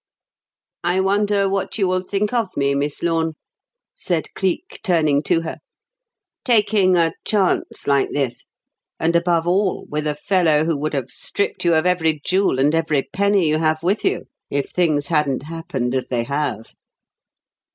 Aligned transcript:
"I 0.83 0.99
wonder 0.99 1.47
what 1.47 1.77
you 1.77 1.87
will 1.87 2.01
think 2.01 2.33
of 2.33 2.57
me, 2.57 2.73
Miss 2.73 3.03
Lorne," 3.03 3.33
said 3.95 4.33
Cleek, 4.33 4.79
turning 4.83 5.21
to 5.21 5.41
her; 5.41 5.57
"taking 6.43 6.97
a 6.97 7.13
chance 7.23 7.85
like 7.85 8.09
this; 8.09 8.45
and, 8.99 9.15
above 9.15 9.45
all, 9.45 9.85
with 9.91 10.07
a 10.07 10.15
fellow 10.15 10.65
who 10.65 10.75
would 10.75 10.95
have 10.95 11.11
stripped 11.11 11.63
you 11.65 11.75
of 11.75 11.85
every 11.85 12.19
jewel 12.25 12.57
and 12.57 12.73
every 12.73 13.03
penny 13.13 13.47
you 13.47 13.59
have 13.59 13.83
with 13.83 14.03
you 14.03 14.23
if 14.49 14.71
things 14.71 15.05
hadn't 15.05 15.43
happened 15.43 15.93
as 15.93 16.07
they 16.07 16.23
have?" 16.23 16.73